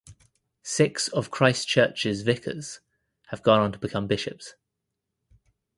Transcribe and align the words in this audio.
Six 0.63 1.09
of 1.09 1.29
Christ 1.29 1.67
Church’s 1.67 2.21
vicars 2.21 2.79
have 3.27 3.43
gone 3.43 3.59
on 3.59 3.71
to 3.73 3.77
become 3.77 4.07
bishops. 4.07 4.55